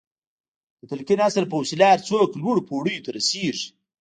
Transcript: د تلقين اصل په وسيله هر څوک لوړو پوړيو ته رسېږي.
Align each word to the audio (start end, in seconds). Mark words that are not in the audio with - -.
د 0.79 0.81
تلقين 0.91 1.19
اصل 1.29 1.43
په 1.49 1.55
وسيله 1.61 1.85
هر 1.93 1.99
څوک 2.09 2.29
لوړو 2.41 2.61
پوړيو 2.69 3.03
ته 3.05 3.09
رسېږي. 3.17 3.67